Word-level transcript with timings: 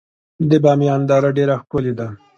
د 0.49 0.51
بامیان 0.63 1.01
دره 1.09 1.29
ډیره 1.37 1.55
ښکلې 1.61 1.93
ده 1.99 2.07